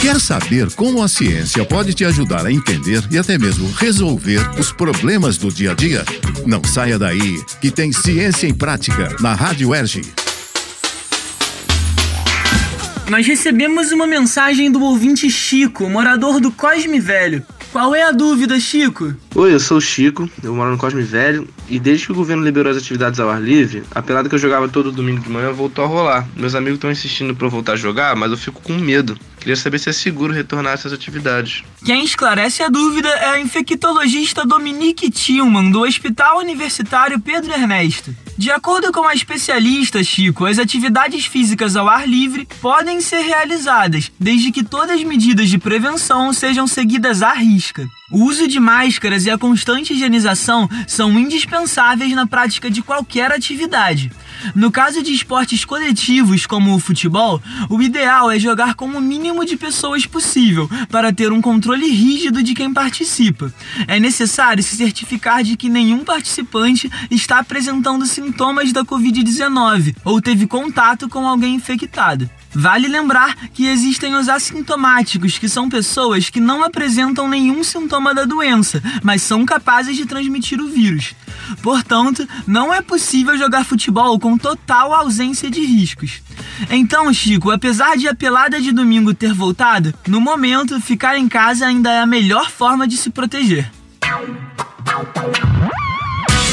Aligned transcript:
Quer 0.00 0.20
saber 0.20 0.72
como 0.74 1.02
a 1.02 1.08
ciência 1.08 1.64
pode 1.64 1.92
te 1.92 2.04
ajudar 2.04 2.46
a 2.46 2.52
entender 2.52 3.02
e 3.10 3.18
até 3.18 3.36
mesmo 3.36 3.70
resolver 3.72 4.40
os 4.58 4.72
problemas 4.72 5.36
do 5.36 5.52
dia 5.52 5.72
a 5.72 5.74
dia? 5.74 6.04
Não 6.46 6.62
saia 6.62 6.98
daí, 6.98 7.42
que 7.60 7.70
tem 7.70 7.92
Ciência 7.92 8.46
em 8.46 8.54
Prática 8.54 9.16
na 9.20 9.34
Rádio 9.34 9.74
Erge. 9.74 10.02
Nós 13.08 13.26
recebemos 13.26 13.90
uma 13.90 14.06
mensagem 14.06 14.70
do 14.70 14.82
ouvinte 14.82 15.28
Chico, 15.30 15.88
morador 15.88 16.40
do 16.40 16.52
Cosme 16.52 17.00
Velho. 17.00 17.44
Qual 17.70 17.94
é 17.94 18.02
a 18.02 18.12
dúvida, 18.12 18.58
Chico? 18.58 19.14
Oi, 19.34 19.52
eu 19.52 19.60
sou 19.60 19.76
o 19.76 19.80
Chico, 19.80 20.28
eu 20.42 20.54
moro 20.54 20.70
no 20.70 20.78
Cosme 20.78 21.02
Velho 21.02 21.46
e 21.68 21.78
desde 21.78 22.06
que 22.06 22.12
o 22.12 22.14
governo 22.14 22.42
liberou 22.42 22.72
as 22.72 22.78
atividades 22.78 23.20
ao 23.20 23.28
ar 23.28 23.42
livre, 23.42 23.82
a 23.94 24.00
pelada 24.00 24.26
que 24.26 24.34
eu 24.34 24.38
jogava 24.38 24.68
todo 24.68 24.90
domingo 24.90 25.20
de 25.20 25.28
manhã 25.28 25.52
voltou 25.52 25.84
a 25.84 25.88
rolar. 25.88 26.26
Meus 26.34 26.54
amigos 26.54 26.76
estão 26.76 26.90
insistindo 26.90 27.34
para 27.36 27.46
eu 27.46 27.50
voltar 27.50 27.72
a 27.72 27.76
jogar, 27.76 28.16
mas 28.16 28.30
eu 28.30 28.38
fico 28.38 28.62
com 28.62 28.72
medo. 28.72 29.18
Queria 29.38 29.54
saber 29.54 29.78
se 29.78 29.90
é 29.90 29.92
seguro 29.92 30.32
retornar 30.32 30.72
a 30.72 30.74
essas 30.74 30.94
atividades. 30.94 31.62
Quem 31.84 32.04
esclarece 32.04 32.62
a 32.62 32.68
dúvida 32.68 33.08
é 33.08 33.26
a 33.32 33.40
infectologista 33.40 34.46
Dominique 34.46 35.10
Tillman, 35.10 35.70
do 35.70 35.82
Hospital 35.82 36.38
Universitário 36.38 37.20
Pedro 37.20 37.52
Ernesto. 37.52 38.14
De 38.38 38.52
acordo 38.52 38.92
com 38.92 39.02
a 39.02 39.12
especialista, 39.12 40.00
Chico, 40.04 40.46
as 40.46 40.60
atividades 40.60 41.26
físicas 41.26 41.74
ao 41.74 41.88
ar 41.88 42.08
livre 42.08 42.46
podem 42.60 43.00
ser 43.00 43.22
realizadas, 43.22 44.12
desde 44.16 44.52
que 44.52 44.62
todas 44.62 44.92
as 44.92 45.02
medidas 45.02 45.48
de 45.48 45.58
prevenção 45.58 46.32
sejam 46.32 46.64
seguidas 46.68 47.20
à 47.20 47.32
risca. 47.32 47.88
O 48.12 48.22
uso 48.22 48.46
de 48.46 48.60
máscaras 48.60 49.26
e 49.26 49.30
a 49.30 49.36
constante 49.36 49.92
higienização 49.92 50.70
são 50.86 51.18
indispensáveis 51.18 52.12
na 52.12 52.28
prática 52.28 52.70
de 52.70 52.80
qualquer 52.80 53.32
atividade. 53.32 54.12
No 54.54 54.70
caso 54.70 55.02
de 55.02 55.12
esportes 55.12 55.64
coletivos 55.64 56.46
como 56.46 56.74
o 56.74 56.78
futebol, 56.78 57.42
o 57.68 57.80
ideal 57.82 58.30
é 58.30 58.38
jogar 58.38 58.74
com 58.74 58.86
o 58.86 59.00
mínimo 59.00 59.44
de 59.44 59.56
pessoas 59.56 60.06
possível 60.06 60.68
para 60.90 61.12
ter 61.12 61.32
um 61.32 61.40
controle 61.40 61.88
rígido 61.88 62.42
de 62.42 62.54
quem 62.54 62.72
participa. 62.72 63.52
É 63.86 63.98
necessário 63.98 64.62
se 64.62 64.76
certificar 64.76 65.42
de 65.42 65.56
que 65.56 65.68
nenhum 65.68 66.04
participante 66.04 66.90
está 67.10 67.38
apresentando 67.38 68.06
sintomas 68.06 68.72
da 68.72 68.84
Covid-19 68.84 69.96
ou 70.04 70.20
teve 70.20 70.46
contato 70.46 71.08
com 71.08 71.26
alguém 71.26 71.54
infectado. 71.54 72.28
Vale 72.52 72.88
lembrar 72.88 73.34
que 73.52 73.66
existem 73.66 74.14
os 74.14 74.28
assintomáticos, 74.28 75.38
que 75.38 75.48
são 75.48 75.68
pessoas 75.68 76.30
que 76.30 76.40
não 76.40 76.62
apresentam 76.62 77.28
nenhum 77.28 77.62
sintoma 77.62 78.14
da 78.14 78.24
doença, 78.24 78.82
mas 79.02 79.22
são 79.22 79.44
capazes 79.44 79.96
de 79.96 80.06
transmitir 80.06 80.60
o 80.60 80.68
vírus. 80.68 81.14
Portanto, 81.62 82.26
não 82.46 82.72
é 82.72 82.80
possível 82.80 83.36
jogar 83.36 83.64
futebol 83.64 84.18
com 84.18 84.38
total 84.38 84.92
ausência 84.94 85.50
de 85.50 85.60
riscos. 85.60 86.22
Então, 86.70 87.12
Chico, 87.12 87.50
apesar 87.50 87.96
de 87.96 88.08
a 88.08 88.14
pelada 88.14 88.60
de 88.60 88.72
domingo 88.72 89.14
ter 89.14 89.32
voltado, 89.32 89.94
no 90.06 90.20
momento 90.20 90.80
ficar 90.80 91.18
em 91.18 91.28
casa 91.28 91.66
ainda 91.66 91.90
é 91.90 92.00
a 92.00 92.06
melhor 92.06 92.50
forma 92.50 92.86
de 92.86 92.96
se 92.96 93.10
proteger. 93.10 93.70